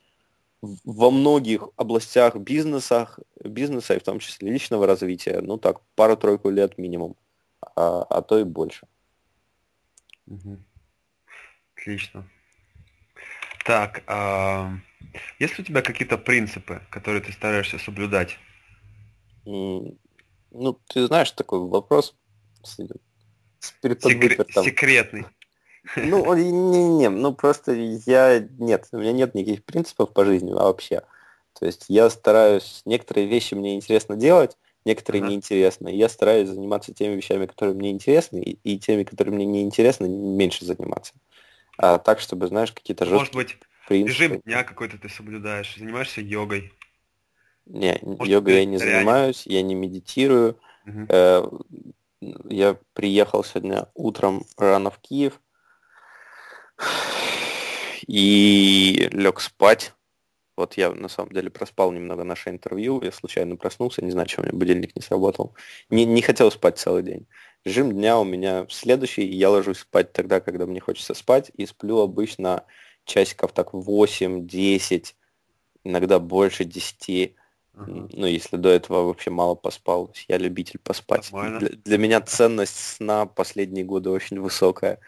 [0.62, 3.08] во многих областях бизнеса,
[3.44, 7.16] бизнеса и в том числе личного развития, ну так, пару-тройку лет минимум,
[7.60, 8.86] а, а то и больше.
[10.26, 10.58] Угу.
[11.76, 12.28] Отлично.
[13.64, 14.72] Так, а,
[15.38, 18.38] есть ли у тебя какие-то принципы, которые ты стараешься соблюдать?
[19.44, 22.14] Ну, ты знаешь такой вопрос
[22.64, 22.98] Секре-
[24.64, 25.24] секретный.
[25.96, 30.52] Ну, не, не, не, ну просто я, нет, у меня нет никаких принципов по жизни
[30.52, 31.02] вообще.
[31.58, 35.22] То есть я стараюсь, некоторые вещи мне интересно делать, некоторые.
[35.36, 39.62] И я стараюсь заниматься теми вещами, которые мне интересны, и, и теми, которые мне не
[39.62, 41.14] интересны, меньше заниматься.
[41.82, 44.22] А так, чтобы, знаешь, какие-то жесткие Может быть, принципы.
[44.24, 46.72] режим дня какой-то ты соблюдаешь, занимаешься йогой.
[47.66, 50.60] Не, Может, йогой я не занимаюсь, я не медитирую.
[50.86, 51.06] Угу.
[51.08, 51.42] Э,
[52.48, 55.40] я приехал сегодня утром рано в Киев
[58.06, 59.92] и лег спать.
[60.56, 64.42] Вот я на самом деле проспал немного наше интервью, я случайно проснулся, не знаю, что
[64.42, 65.56] у меня будильник не сработал.
[65.90, 67.26] Не, не хотел спать целый день.
[67.64, 71.98] Режим дня у меня следующий, я ложусь спать тогда, когда мне хочется спать, и сплю
[71.98, 72.64] обычно
[73.04, 75.14] часиков так 8-10,
[75.84, 77.36] иногда больше 10.
[77.74, 78.10] Uh-huh.
[78.12, 80.12] Ну, если до этого вообще мало поспал.
[80.28, 81.30] Я любитель поспать.
[81.30, 84.98] Для, для меня ценность сна последние годы очень высокая.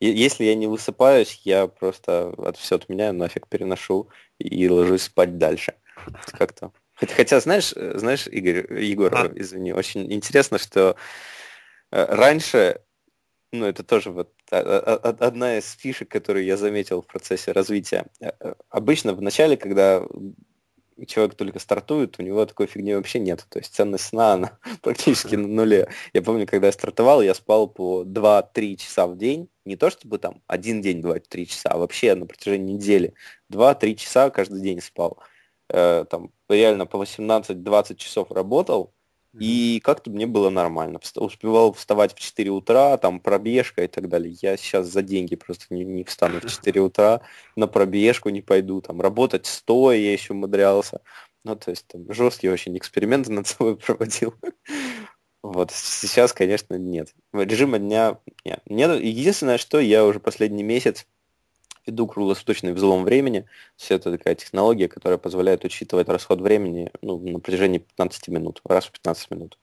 [0.00, 5.38] И, если я не высыпаюсь, я просто от все отменяю, нафиг переношу и ложусь спать
[5.38, 5.74] дальше.
[6.26, 6.72] Как-то.
[6.94, 9.30] Хотя, знаешь, знаешь, Игорь, Егор, а?
[9.34, 10.94] извини, очень интересно, что э,
[11.90, 12.80] раньше,
[13.52, 18.06] ну, это тоже вот одна из фишек, которую я заметил в процессе развития.
[18.20, 20.02] Э, э, обычно в начале, когда
[21.06, 23.46] человек только стартует, у него такой фигни вообще нет.
[23.48, 25.88] То есть ценность сна, она практически на нуле.
[26.12, 29.48] Я помню, когда я стартовал, я спал по 2-3 часа в день.
[29.64, 33.14] Не то чтобы там один день 2-3 часа, а вообще на протяжении недели.
[33.52, 35.18] 2-3 часа каждый день спал.
[35.68, 38.94] Э, там реально по 18-20 часов работал,
[39.40, 41.00] и как-то мне было нормально.
[41.16, 44.36] Успевал вставать в 4 утра, там пробежка и так далее.
[44.40, 47.20] Я сейчас за деньги просто не, не встану в 4 утра,
[47.56, 51.00] на пробежку не пойду, там работать стоя я еще умудрялся.
[51.44, 54.34] Ну, то есть там жесткие очень эксперименты над собой проводил.
[55.42, 57.14] Вот, сейчас, конечно, нет.
[57.32, 58.60] Режима дня нет.
[58.66, 59.00] нет.
[59.00, 61.06] Единственное, что я уже последний месяц
[61.88, 63.46] веду круглосуточный взлом времени.
[63.76, 68.86] Все это такая технология, которая позволяет учитывать расход времени ну, на протяжении 15 минут, раз
[68.86, 69.58] в 15 минут.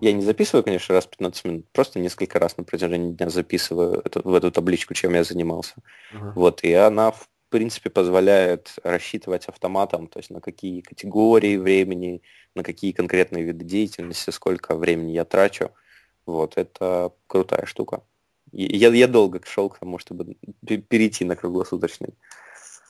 [0.00, 4.00] Я не записываю, конечно, раз в 15 минут, просто несколько раз на протяжении дня записываю
[4.04, 5.74] эту, в эту табличку, чем я занимался.
[6.12, 6.32] Uh-huh.
[6.34, 12.22] Вот, и она, в принципе, позволяет рассчитывать автоматом, то есть на какие категории времени,
[12.56, 15.70] на какие конкретные виды деятельности, сколько времени я трачу.
[16.26, 18.02] Вот, это крутая штука.
[18.54, 22.14] Я, я долго шел к тому, чтобы перейти на круглосуточный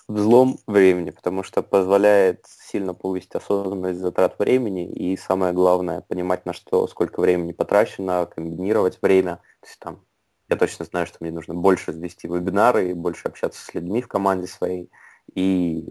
[0.09, 6.53] взлом времени, потому что позволяет сильно повысить осознанность затрат времени и самое главное понимать на
[6.53, 9.37] что сколько времени потрачено, комбинировать время.
[9.61, 10.05] То есть там
[10.51, 14.47] я точно знаю, что мне нужно больше вести вебинары больше общаться с людьми в команде
[14.47, 14.91] своей.
[15.35, 15.89] И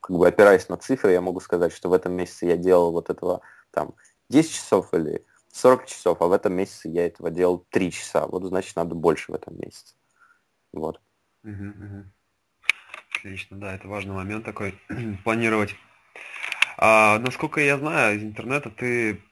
[0.00, 3.08] как бы опираясь на цифры, я могу сказать, что в этом месяце я делал вот
[3.08, 3.94] этого там
[4.28, 8.26] 10 часов или 40 часов, а в этом месяце я этого делал 3 часа.
[8.26, 9.94] Вот значит, надо больше в этом месяце.
[10.72, 11.00] Вот.
[11.44, 12.04] Угу, угу.
[13.16, 14.78] Отлично, да, это важный момент такой,
[15.24, 15.76] планировать.
[16.76, 19.22] А, насколько я знаю из интернета, ты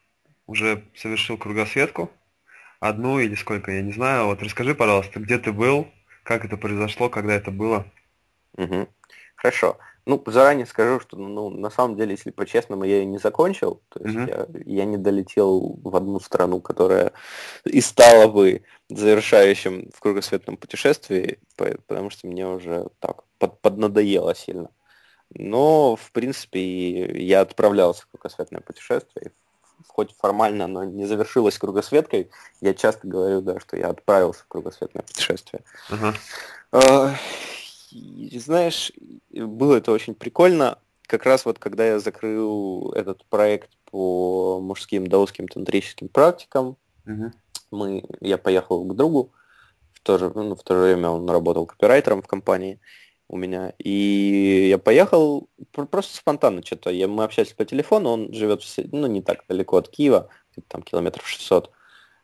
[0.46, 2.12] уже совершил кругосветку,
[2.78, 4.26] одну или сколько, я не знаю.
[4.26, 5.88] Вот расскажи, пожалуйста, где ты был,
[6.22, 7.84] как это произошло, когда это было?
[8.56, 8.88] Угу.
[9.34, 9.76] Хорошо.
[10.04, 13.82] Ну, заранее скажу, что ну, на самом деле, если по-честному, я ее не закончил.
[13.88, 14.62] То есть mm-hmm.
[14.64, 17.12] я, я не долетел в одну страну, которая
[17.64, 24.70] и стала бы завершающим в кругосветном путешествии, потому что мне уже так под, поднадоело сильно.
[25.34, 29.32] Но, в принципе, я отправлялся в кругосветное путешествие.
[29.86, 35.02] Хоть формально оно не завершилось кругосветкой, я часто говорю, да, что я отправился в кругосветное
[35.02, 35.62] путешествие.
[35.90, 37.16] Uh-huh
[38.38, 38.92] знаешь,
[39.30, 40.78] было это очень прикольно.
[41.06, 46.76] Как раз вот когда я закрыл этот проект по мужским даосским тантрическим практикам,
[47.06, 47.32] угу.
[47.70, 49.32] мы, я поехал к другу,
[49.92, 52.80] в то, же, ну, в то же время он работал копирайтером в компании
[53.28, 56.90] у меня, и я поехал просто спонтанно что-то.
[56.90, 60.28] Я, мы общались по телефону, он живет ну, не так далеко от Киева,
[60.68, 61.70] там километров 600.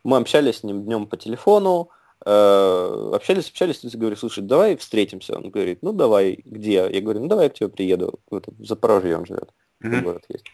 [0.04, 5.36] Мы общались с ним днем по телефону, общались, общались, и говорю, слушай, давай встретимся.
[5.36, 6.88] Он говорит, ну давай, где?
[6.90, 8.18] Я говорю, ну давай я к тебе приеду.
[8.30, 9.50] Вот в Запорожье он живет,
[9.82, 10.02] mm-hmm.
[10.02, 10.44] город есть.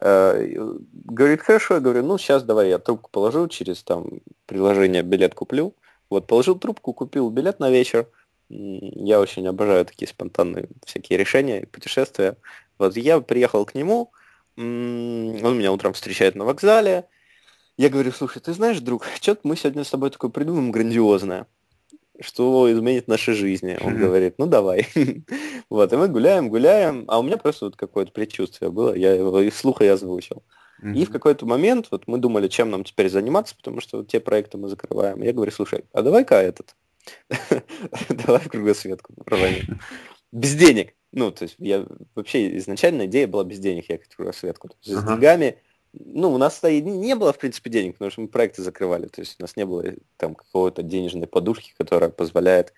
[0.00, 0.46] Э,
[0.92, 5.74] говорит, хорошо, я говорю, ну сейчас давай я трубку положу, через там приложение билет куплю.
[6.10, 8.06] Вот, положил трубку, купил билет на вечер.
[8.48, 12.36] Я очень обожаю такие спонтанные всякие решения, путешествия.
[12.78, 14.12] Вот я приехал к нему,
[14.56, 17.06] он меня утром встречает на вокзале.
[17.76, 21.46] Я говорю, слушай, ты знаешь, друг, что-то мы сегодня с тобой такое придумаем грандиозное
[22.20, 23.78] что изменит наши жизни.
[23.82, 24.88] Он говорит, ну давай.
[25.70, 29.40] вот, и мы гуляем, гуляем, а у меня просто вот какое-то предчувствие было, я его
[29.40, 30.42] из слуха я озвучил.
[30.82, 34.20] И в какой-то момент вот мы думали, чем нам теперь заниматься, потому что вот те
[34.20, 35.22] проекты мы закрываем.
[35.22, 36.76] Я говорю, слушай, а давай-ка этот,
[38.10, 39.80] давай кругосветку рванем.
[40.32, 40.94] Без денег.
[41.12, 44.70] Ну, то есть я вообще изначально идея была без денег ехать в кругосветку.
[44.82, 45.58] С деньгами
[46.04, 49.06] ну, у нас не было, в принципе, денег, потому что мы проекты закрывали.
[49.06, 52.72] То есть у нас не было э, там какого-то денежной подушки, которая позволяет...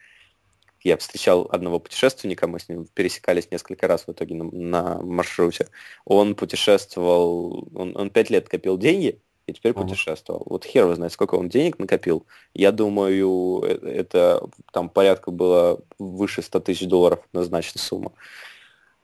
[0.85, 5.69] Я встречал одного путешественника, мы с ним пересекались несколько раз в итоге на, на маршруте.
[6.05, 9.83] Он путешествовал, он, он пять лет копил деньги, и теперь uh-huh.
[9.83, 10.43] путешествовал.
[10.47, 12.27] Вот хер его знает, сколько он денег накопил.
[12.55, 18.13] Я думаю, э, это там порядка было выше 100 тысяч долларов назначена сумма.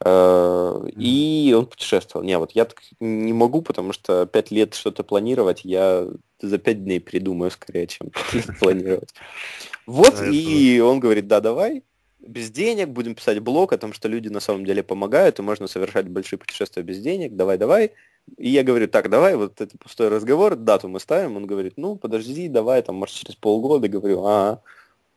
[0.00, 2.24] Э, и он путешествовал.
[2.24, 6.06] Не, вот я так не могу, потому что пять лет что-то планировать, я
[6.40, 8.10] за пять дней придумаю скорее, чем
[8.60, 9.14] планировать.
[9.86, 11.82] Вот, и он говорит, да, давай,
[12.20, 15.66] без денег, будем писать блог о том, что люди на самом деле помогают, и можно
[15.66, 17.92] совершать большие путешествия без денег, давай, давай.
[18.38, 21.36] И я говорю, так, давай, вот это пустой разговор, дату мы ставим.
[21.36, 23.86] Он говорит, ну, подожди, давай, там, может, через полгода.
[23.88, 24.62] Говорю, а,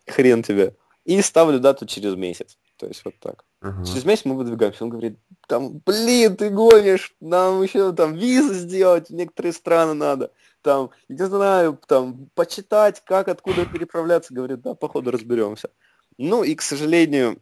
[0.05, 0.73] хрен тебе.
[1.05, 2.57] И ставлю дату через месяц.
[2.77, 3.43] То есть вот так.
[3.61, 3.85] Uh-huh.
[3.85, 4.83] Через месяц мы выдвигаемся.
[4.83, 10.31] Он говорит, там, блин, ты гонишь, нам еще там визы сделать, в некоторые страны надо.
[10.61, 14.33] Там, не знаю, там, почитать, как, откуда переправляться.
[14.33, 15.69] Говорит, да, походу разберемся.
[16.17, 17.37] Ну и, к сожалению,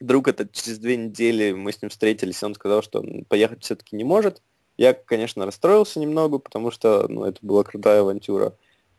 [0.00, 3.96] друг этот через две недели мы с ним встретились, он сказал, что он поехать все-таки
[3.96, 4.42] не может.
[4.76, 8.54] Я, конечно, расстроился немного, потому что ну, это была крутая авантюра.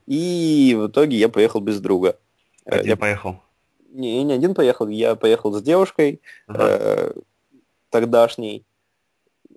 [0.07, 2.17] И в итоге я поехал без друга.
[2.65, 3.41] А я поехал?
[3.91, 6.63] Не, не один поехал, я поехал с девушкой ага.
[6.63, 7.13] э,
[7.89, 8.65] тогдашней.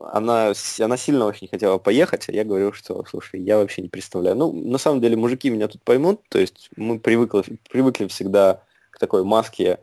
[0.01, 4.37] Она, она сильно очень хотела поехать, а я говорю, что, слушай, я вообще не представляю.
[4.37, 8.99] Ну, на самом деле, мужики меня тут поймут, то есть мы привыкли, привыкли всегда к
[8.99, 9.79] такой маске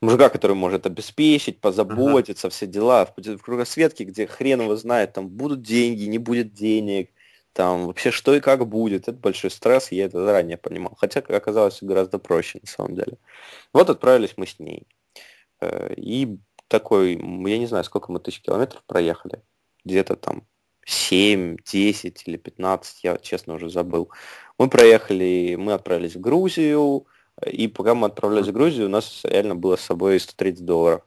[0.00, 2.50] мужика, который может обеспечить, позаботиться, uh-huh.
[2.50, 3.06] все дела.
[3.06, 7.10] В, в кругосветке, где хрен его знает, там будут деньги, не будет денег,
[7.54, 9.08] там вообще что и как будет.
[9.08, 10.96] Это большой стресс, я это заранее понимал.
[10.96, 13.16] Хотя, как оказалось, гораздо проще на самом деле.
[13.72, 14.86] Вот отправились мы с ней.
[15.60, 16.36] Э, и
[16.68, 19.40] такой, я не знаю, сколько мы тысяч километров проехали.
[19.84, 20.42] Где-то там
[20.84, 24.10] 7, 10 или 15, я честно уже забыл.
[24.58, 27.06] Мы проехали, мы отправились в Грузию,
[27.46, 31.02] и пока мы отправлялись в Грузию, у нас реально было с собой 130 долларов.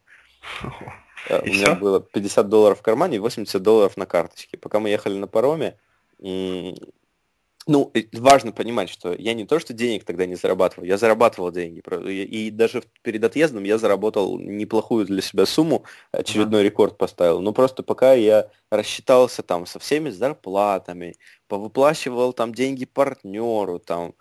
[1.30, 4.58] Э, и у меня было 50 долларов в кармане и 80 долларов на карточке.
[4.58, 5.78] Пока мы ехали на пароме,
[6.20, 11.82] ну, важно понимать, что я не то, что денег тогда не зарабатывал, я зарабатывал деньги.
[12.10, 16.70] И даже перед отъездом я заработал неплохую для себя сумму, очередной ага.
[16.70, 17.42] рекорд поставил.
[17.42, 21.18] Но просто пока я рассчитался там со всеми зарплатами,
[21.50, 24.14] повыплачивал там деньги партнеру, там,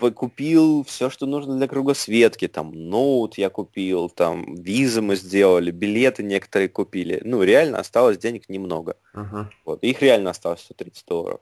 [0.00, 6.22] купил все, что нужно для кругосветки, там, ноут я купил, там, визы мы сделали, билеты
[6.22, 7.20] некоторые купили.
[7.24, 8.96] Ну, реально осталось денег немного.
[9.14, 9.44] Uh-huh.
[9.66, 9.82] Вот.
[9.82, 11.40] Их реально осталось 130 долларов.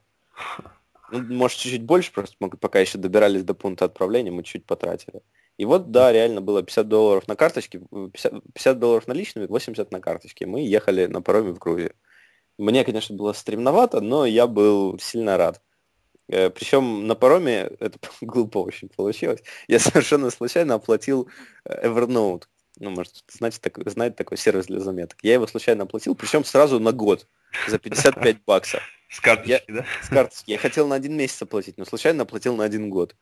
[1.11, 5.23] Ну, может, чуть-чуть больше, просто мы пока еще добирались до пункта отправления, мы чуть потратили.
[5.57, 10.01] И вот, да, реально было 50 долларов на карточке, 50, 50 долларов наличными, 80 на
[10.01, 10.47] карточке.
[10.47, 11.95] Мы ехали на пароме в Грузию.
[12.59, 15.63] Мне, конечно, было стремновато, но я был сильно рад.
[16.29, 19.43] Э, Причем на пароме это глупо очень получилось.
[19.67, 21.29] Я совершенно случайно оплатил
[21.65, 22.45] э, Evernote.
[22.81, 25.19] Ну, может, знаете, такой, знаете такой сервис для заметок.
[25.23, 27.27] Я его случайно оплатил, причем сразу на год
[27.67, 28.83] за 55 баксов.
[29.11, 29.85] С карточки, я, да?
[30.03, 30.51] С карточки.
[30.51, 33.17] Я хотел на один месяц оплатить, но случайно оплатил на один год.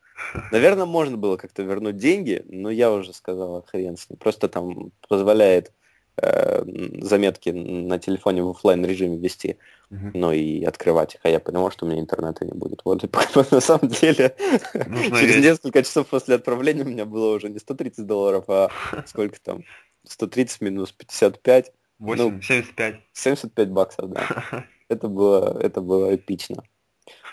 [0.50, 4.18] Наверное, можно было как-то вернуть деньги, но я уже сказал, хрен с ним.
[4.18, 5.72] Просто там позволяет
[6.16, 6.62] э,
[7.02, 9.58] заметки на телефоне в офлайн режиме вести,
[9.90, 10.10] uh-huh.
[10.14, 12.80] ну и открывать их, а я понимал, что у меня интернета не будет.
[12.84, 13.08] Вот и
[13.54, 14.34] на самом деле
[14.74, 18.70] Нужно через несколько часов после отправления у меня было уже не 130 долларов, а
[19.06, 19.64] сколько там,
[20.04, 21.72] 130 минус 55.
[21.98, 22.96] 8, ну, 75.
[23.12, 24.66] 75 баксов, да.
[24.88, 26.62] Это было, это было эпично.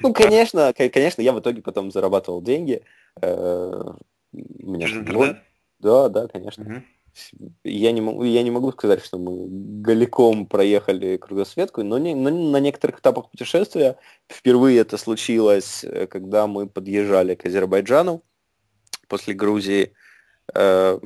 [0.01, 2.81] Ну, конечно, конечно, я в итоге потом зарабатывал деньги.
[3.21, 3.93] Э,
[4.33, 5.37] Через интернет?
[5.77, 6.63] Да, да, конечно.
[6.63, 6.83] Угу
[7.63, 9.45] я не, могу, я не могу сказать, что мы
[9.81, 13.97] голиком проехали кругосветку, но, не, но на некоторых этапах путешествия
[14.27, 18.23] впервые это случилось, э, когда мы подъезжали к Азербайджану
[19.07, 19.93] после Грузии.
[20.53, 20.99] Э,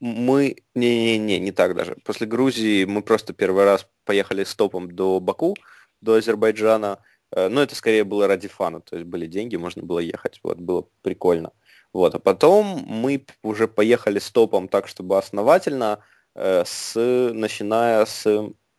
[0.00, 0.56] мы...
[0.74, 1.96] Не-не-не, не так даже.
[2.04, 5.56] После Грузии мы просто первый раз поехали стопом до Баку,
[6.00, 7.00] до Азербайджана.
[7.32, 10.40] Э, но это скорее было ради фана, то есть были деньги, можно было ехать.
[10.42, 11.52] Вот, было прикольно.
[11.92, 16.00] Вот, а потом мы уже поехали стопом так, чтобы основательно,
[16.34, 16.94] э, с,
[17.32, 18.26] начиная с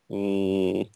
[0.09, 0.87] м,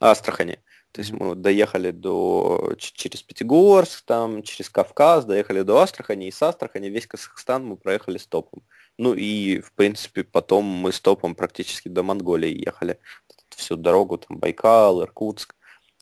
[0.00, 0.58] Астрахани.
[0.92, 6.42] То есть мы доехали до, через Пятигорск, там, через Кавказ, доехали до Астрахани, и с
[6.42, 8.62] Астрахани весь Казахстан мы проехали стопом.
[8.96, 12.98] Ну и, в принципе, потом мы стопом практически до Монголии ехали.
[13.50, 15.54] Всю дорогу, там, Байкал, Иркутск.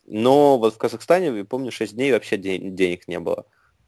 [0.06, 3.46] Но вот в Казахстане, я помню, 6 дней вообще денег не было.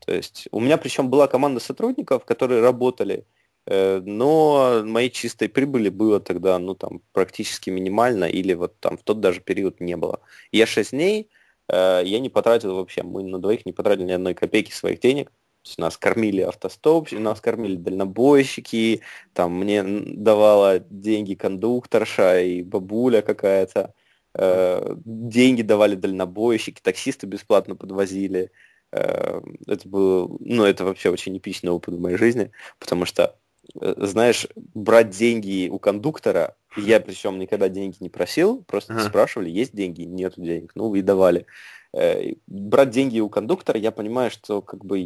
[0.09, 3.27] То есть у меня причем была команда сотрудников, которые работали,
[3.67, 9.03] э, но моей чистой прибыли было тогда, ну, там, практически минимально, или вот там в
[9.03, 10.21] тот даже период не было.
[10.51, 11.29] я 6 дней,
[11.69, 15.31] э, я не потратил вообще, мы на двоих не потратили ни одной копейки своих денег,
[15.77, 19.03] нас кормили автостоп, нас кормили дальнобойщики,
[19.35, 23.93] там мне давала деньги кондукторша и бабуля какая-то,
[24.35, 28.51] э, деньги давали дальнобойщики, таксисты бесплатно подвозили.
[28.93, 33.37] Э, это был, ну, это вообще очень эпичный опыт в моей жизни, потому что,
[33.81, 39.03] э, знаешь, брать деньги у кондуктора, я причем никогда деньги не просил, просто ага.
[39.03, 41.47] спрашивали, есть деньги, нету денег, ну, и давали.
[41.93, 44.99] Э, брать деньги у кондуктора, я понимаю, что как бы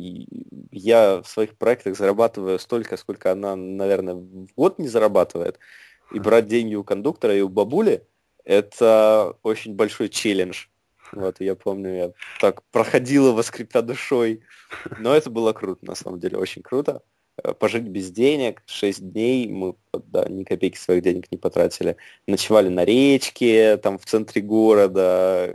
[0.70, 5.58] я в своих проектах зарабатываю столько, сколько она, наверное, в год не зарабатывает.
[6.12, 8.06] И брать деньги у кондуктора и у бабули,
[8.44, 10.66] это очень большой челлендж.
[11.12, 14.42] Вот, я помню, я так проходила его скрипя душой.
[14.98, 17.02] Но это было круто, на самом деле, очень круто.
[17.42, 21.96] Э, пожить без денег, 6 дней, мы да, ни копейки своих денег не потратили.
[22.26, 25.54] Ночевали на речке, там в центре города,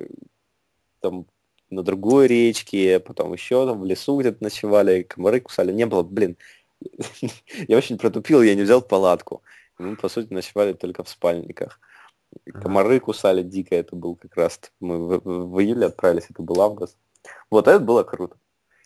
[1.01, 1.25] там
[1.69, 5.71] на другой речке, потом еще там в лесу где-то ночевали, комары кусали.
[5.73, 6.37] Не было, блин,
[7.67, 9.43] я очень протупил, я не взял палатку.
[9.77, 11.79] Мы, по сути, ночевали только в спальниках.
[12.53, 16.97] Комары кусали дико, это был как раз, мы в, в июле отправились, это был август.
[17.49, 18.37] Вот это было круто.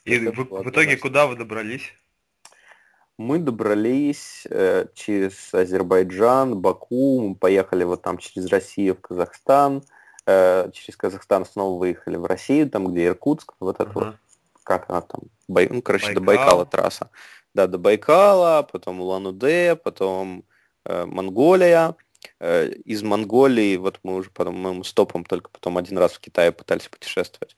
[0.04, 1.93] И в, в итоге куда вы добрались?
[3.17, 9.84] Мы добрались э, через Азербайджан, Баку, мы поехали вот там через Россию в Казахстан,
[10.25, 14.06] э, через Казахстан снова выехали в Россию, там где Иркутск, вот это uh-huh.
[14.06, 14.15] вот,
[14.63, 16.21] как она там, Бай, ну, короче, Байкал.
[16.21, 17.10] до Байкала трасса.
[17.54, 20.43] Да, до Байкала, потом Улан-Удэ, потом
[20.86, 21.95] э, Монголия,
[22.39, 27.55] из Монголии, вот мы уже, по-моему, стопом только потом один раз в Китае пытались путешествовать.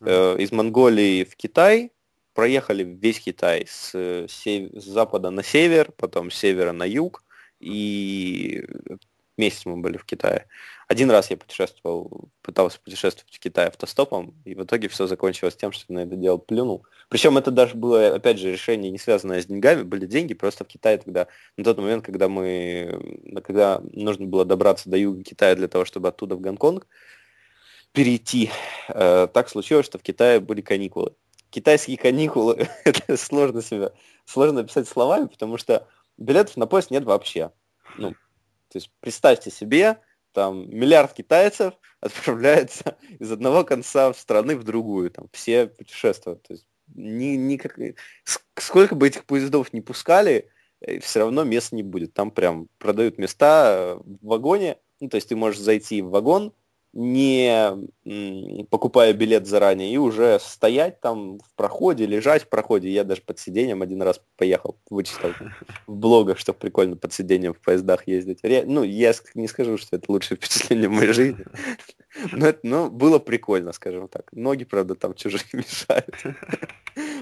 [0.00, 0.42] Mm-hmm.
[0.42, 1.92] Из Монголии в Китай,
[2.34, 3.90] проехали весь Китай с,
[4.28, 4.70] сев...
[4.72, 7.24] с запада на север, потом с севера на юг,
[7.60, 8.64] и
[9.36, 10.46] месяц мы были в Китае.
[10.88, 15.72] Один раз я путешествовал, пытался путешествовать в Китае автостопом, и в итоге все закончилось тем,
[15.72, 16.84] что на это дело плюнул.
[17.08, 20.68] Причем это даже было, опять же, решение не связанное с деньгами, были деньги, просто в
[20.68, 25.68] Китае тогда, на тот момент, когда мы, когда нужно было добраться до юга Китая для
[25.68, 26.86] того, чтобы оттуда в Гонконг
[27.92, 28.50] перейти,
[28.88, 31.14] э, так случилось, что в Китае были каникулы.
[31.50, 33.92] Китайские каникулы, это сложно себе,
[34.24, 37.50] сложно описать словами, потому что билетов на поезд нет вообще.
[37.98, 38.14] Ну,
[38.72, 39.98] то есть представьте себе,
[40.32, 46.42] там миллиард китайцев отправляется из одного конца страны в другую, там все путешествуют.
[46.42, 47.78] То есть ни, ни как...
[48.56, 50.48] сколько бы этих поездов не пускали,
[50.80, 52.14] э, все равно мест не будет.
[52.14, 56.54] Там прям продают места в вагоне, ну, то есть ты можешь зайти в вагон,
[56.92, 62.90] не покупая билет заранее, и уже стоять там в проходе, лежать в проходе.
[62.90, 65.30] Я даже под сиденьем один раз поехал, вычитал
[65.86, 68.40] в блогах, что прикольно под сиденьем в поездах ездить.
[68.42, 71.44] Ну, я не скажу, что это лучшее впечатление в моей жизни,
[72.32, 74.30] но, это, но было прикольно, скажем так.
[74.32, 76.14] Ноги, правда, там чужие мешают.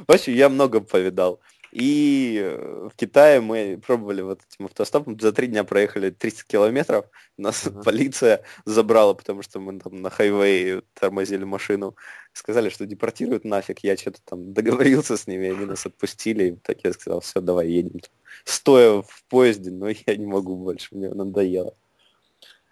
[0.06, 1.40] В общем, я много повидал.
[1.72, 7.06] И э, в Китае мы пробовали вот этим автостопом, за три дня проехали 30 километров,
[7.36, 7.84] нас uh-huh.
[7.84, 11.94] полиция забрала, потому что мы там на хайвее тормозили машину,
[12.32, 16.78] сказали, что депортируют нафиг, я что-то там договорился с ними, они нас отпустили, и так
[16.82, 18.00] я сказал, все, давай едем.
[18.44, 21.74] Стоя в поезде, но я не могу больше, мне надоело.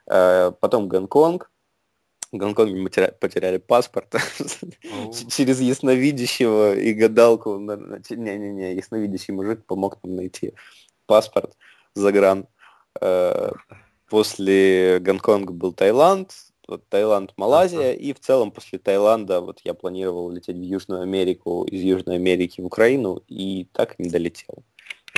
[0.07, 1.51] Э, потом Гонконг,
[2.33, 4.13] Гонконге мы потеряли паспорт
[5.31, 7.59] через ясновидящего и гадалку.
[7.59, 10.55] Не-не-не, ясновидящий мужик помог нам найти
[11.07, 11.57] паспорт
[11.95, 12.47] загран.
[13.01, 13.53] Э,
[14.09, 16.33] после Гонконга был Таиланд,
[16.67, 21.65] вот Таиланд, Малайзия, и в целом после Таиланда вот я планировал лететь в Южную Америку,
[21.65, 24.65] из Южной Америки в Украину, и так не долетел.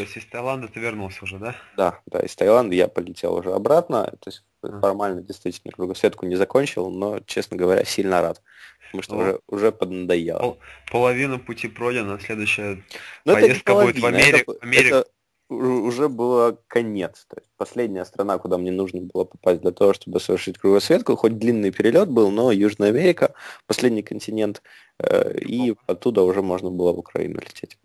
[0.01, 1.55] То есть из Таиланда ты вернулся уже, да?
[1.77, 4.05] Да, да, из Таиланда я полетел уже обратно.
[4.21, 8.41] То есть формально действительно кругосветку не закончил, но, честно говоря, сильно рад.
[8.87, 9.19] Потому что О.
[9.19, 10.39] уже, уже поднадоело.
[10.39, 10.59] Пол,
[10.91, 12.83] половина пути пройдена, следующая
[13.27, 14.53] но поездка будет в Америку.
[14.53, 15.05] Это, это,
[15.51, 17.27] уже было конец.
[17.29, 21.37] То есть последняя страна, куда мне нужно было попасть для того, чтобы совершить кругосветку, хоть
[21.37, 23.35] длинный перелет был, но Южная Америка,
[23.67, 24.63] последний континент,
[24.99, 27.77] э, и оттуда уже можно было в Украину лететь.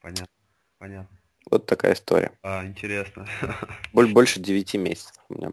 [0.00, 0.28] Понятно,
[0.78, 1.17] понятно.
[1.50, 2.32] Вот такая история.
[2.42, 3.26] А, интересно.
[3.92, 5.52] Больше 9 месяцев у меня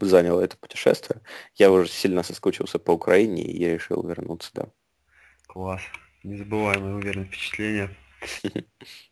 [0.00, 1.20] заняло это путешествие.
[1.54, 4.66] Я уже сильно соскучился по Украине, и я решил вернуться, да.
[5.46, 5.82] Класс.
[6.24, 7.90] Незабываемое, уверен, впечатление.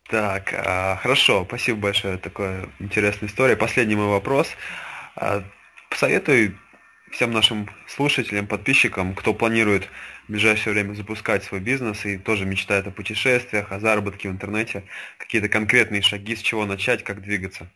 [0.09, 3.55] Так, а, хорошо, спасибо большое, такая интересная история.
[3.55, 4.47] Последний мой вопрос.
[5.15, 5.43] А,
[5.91, 6.57] посоветуй
[7.11, 9.87] всем нашим слушателям, подписчикам, кто планирует
[10.29, 14.83] ближайшее время запускать свой бизнес и тоже мечтает о путешествиях, о заработке в интернете,
[15.17, 17.69] какие-то конкретные шаги, с чего начать, как двигаться?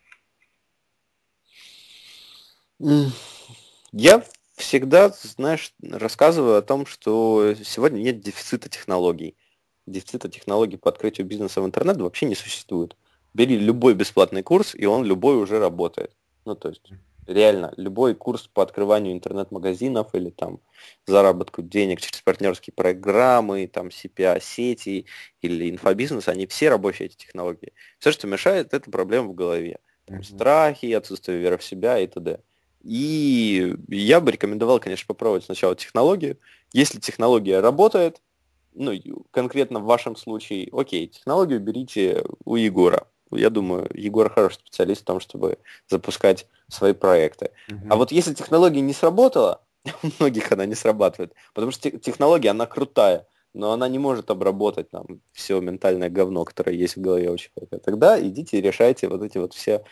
[3.92, 4.24] Я
[4.56, 9.36] всегда, знаешь, рассказываю о том, что сегодня нет дефицита технологий.
[9.86, 12.96] Дефицита технологий по открытию бизнеса в интернет вообще не существует.
[13.34, 16.16] Бери любой бесплатный курс, и он любой уже работает.
[16.46, 16.92] Ну, то есть
[17.28, 20.60] реально любой курс по открыванию интернет-магазинов или там
[21.06, 25.06] заработку денег через партнерские программы, там CPA-сети
[25.42, 27.74] или инфобизнес, они все рабочие эти технологии.
[28.00, 29.80] Все, что мешает, это проблема в голове.
[30.06, 30.36] Там, mm-hmm.
[30.36, 32.40] Страхи, отсутствие веры в себя и т.д.
[32.82, 36.38] И я бы рекомендовал, конечно, попробовать сначала технологию.
[36.74, 38.22] Если технология работает,
[38.74, 38.92] ну,
[39.32, 45.06] конкретно в вашем случае, окей, технологию берите у Егора я думаю, Егор хороший специалист в
[45.06, 45.58] том, чтобы
[45.90, 47.52] запускать свои проекты.
[47.70, 47.88] Угу.
[47.90, 49.62] А вот если технология не сработала,
[50.04, 54.90] у многих она не срабатывает, потому что технология, она крутая, но она не может обработать
[54.90, 57.80] там все ментальное говно, которое есть в голове у человека.
[57.80, 59.84] Тогда идите и решайте вот эти вот все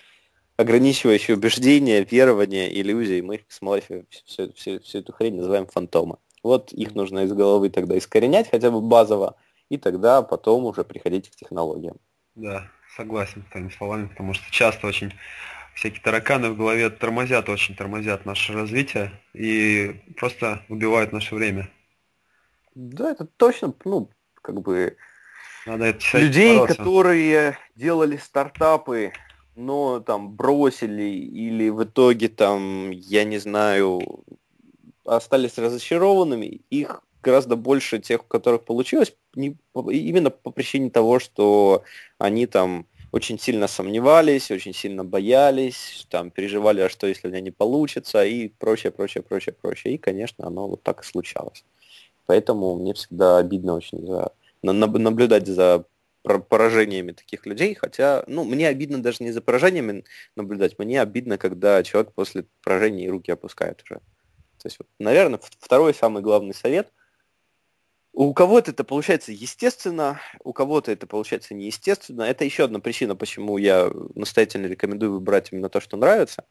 [0.58, 3.22] ограничивающие убеждения, верования, иллюзии.
[3.22, 6.18] Мы с Малафи всю, всю, всю эту хрень называем фантомы.
[6.44, 9.36] Вот их нужно из головы тогда искоренять хотя бы базово,
[9.70, 11.98] и тогда потом уже приходить к технологиям.
[12.36, 15.14] Да, согласен с твоими словами, потому что часто очень
[15.74, 21.70] всякие тараканы в голове тормозят, очень тормозят наше развитие и просто убивают наше время.
[22.76, 24.10] Да, это точно, ну,
[24.42, 24.98] как бы
[25.66, 26.78] Надо это людей, бороться.
[26.78, 29.14] которые делали стартапы,
[29.56, 34.24] но там бросили или в итоге там, я не знаю,
[35.06, 41.84] остались разочарованными, их гораздо больше тех, у которых получилось, не, именно по причине того, что
[42.18, 47.42] они там очень сильно сомневались, очень сильно боялись, там переживали, а что если у меня
[47.42, 49.96] не получится, и прочее, прочее, прочее, прочее.
[49.96, 51.66] И, конечно, оно вот так и случалось.
[52.26, 54.32] Поэтому мне всегда обидно очень за,
[54.64, 55.86] на, наблюдать за
[56.24, 60.06] поражениями таких людей, хотя, ну, мне обидно даже не за поражениями
[60.36, 63.96] наблюдать, мне обидно, когда человек после поражения руки опускает уже.
[63.96, 66.92] То есть, вот, наверное, второй самый главный совет–
[68.14, 72.24] у кого-то это получается естественно, у кого-то это получается неестественно.
[72.24, 76.46] Это еще одна причина, почему я настоятельно рекомендую выбрать именно то, что нравится.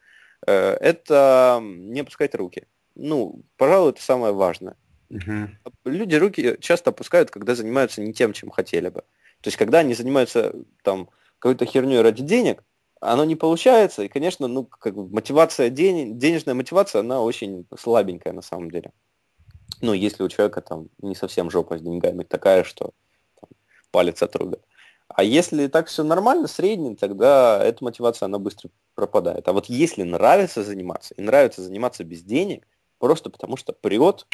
[0.46, 2.66] Э, это не опускать руки.
[2.94, 4.76] Ну, пожалуй, это самое важное.
[5.11, 5.48] Угу.
[5.84, 9.00] Люди руки часто опускают, когда занимаются не тем, чем хотели бы.
[9.42, 12.62] То есть, когда они занимаются там какой-то херней ради денег,
[13.00, 18.34] оно не получается, и, конечно, ну, как бы мотивация, день, денежная мотивация, она очень слабенькая
[18.34, 18.92] на самом деле
[19.80, 22.92] ну, если у человека там не совсем жопа с деньгами такая, что
[23.40, 23.50] там,
[23.90, 24.62] палец отрубят.
[25.08, 29.48] А если так все нормально, средний, тогда эта мотивация, она быстро пропадает.
[29.48, 32.66] А вот если нравится заниматься, и нравится заниматься без денег,
[32.98, 34.26] просто потому что прет,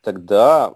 [0.00, 0.74] тогда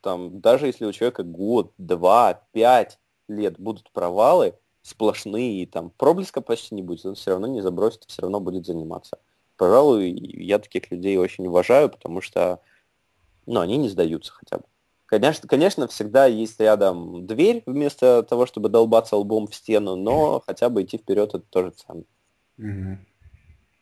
[0.00, 2.98] там, даже если у человека год, два, пять
[3.28, 8.22] лет будут провалы сплошные, там проблеска почти не будет, он все равно не забросит, все
[8.22, 9.18] равно будет заниматься.
[9.56, 12.60] Пожалуй, я таких людей очень уважаю, потому что
[13.46, 14.64] но они не сдаются хотя бы.
[15.06, 20.68] Конечно, конечно, всегда есть рядом дверь вместо того, чтобы долбаться лбом в стену, но хотя
[20.68, 22.98] бы идти вперед это тоже ценно.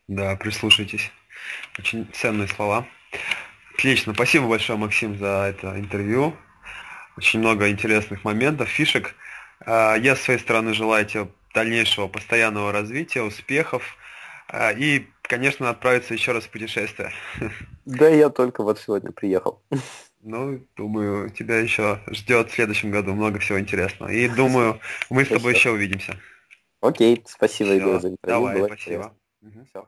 [0.06, 1.10] Да, прислушайтесь.
[1.78, 2.86] Очень ценные слова.
[3.74, 4.12] Отлично.
[4.12, 6.36] Спасибо большое, Максим, за это интервью.
[7.16, 9.14] Очень много интересных моментов, фишек.
[9.60, 13.96] А, я с своей стороны желаю тебе дальнейшего постоянного развития, успехов
[14.48, 17.12] а, и конечно, отправиться еще раз в путешествие.
[17.86, 19.60] Да, я только вот сегодня приехал.
[20.22, 24.08] Ну, думаю, тебя еще ждет в следующем году много всего интересного.
[24.08, 26.16] И думаю, мы с тобой еще увидимся.
[26.80, 28.46] Окей, спасибо, Игорь, за интервью.
[28.46, 29.14] Давай, спасибо.
[29.70, 29.86] Все,